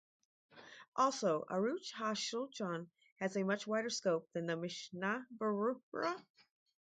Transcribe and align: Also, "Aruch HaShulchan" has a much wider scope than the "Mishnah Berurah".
Also, 0.95 1.45
"Aruch 1.47 1.91
HaShulchan" 1.95 2.89
has 3.19 3.37
a 3.37 3.43
much 3.43 3.67
wider 3.67 3.91
scope 3.91 4.27
than 4.33 4.47
the 4.47 4.57
"Mishnah 4.57 5.27
Berurah". 5.37 6.23